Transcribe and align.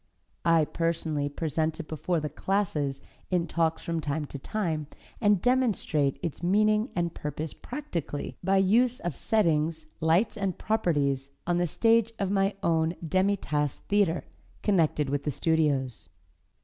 I 0.45 0.65
personally 0.65 1.29
present 1.29 1.79
it 1.79 1.87
before 1.87 2.19
the 2.19 2.27
classes 2.27 3.01
in 3.29 3.45
talks 3.45 3.83
from 3.83 4.01
time 4.01 4.25
to 4.33 4.39
time, 4.39 4.87
and 5.21 5.39
demonstrate 5.43 6.17
its 6.23 6.41
meaning 6.41 6.89
and 6.95 7.13
purpose 7.13 7.53
practically, 7.53 8.35
by 8.43 8.57
use 8.57 8.99
of 9.01 9.15
settings, 9.15 9.85
lights 9.99 10.37
and 10.37 10.57
properties 10.57 11.29
on 11.45 11.59
the 11.59 11.67
stage 11.67 12.13
of 12.17 12.31
my 12.31 12.55
own 12.63 12.95
Demi 13.07 13.37
Tasse 13.37 13.81
theatre, 13.89 14.25
connected 14.63 15.07
with 15.07 15.23
the 15.23 15.29
studios. 15.29 16.09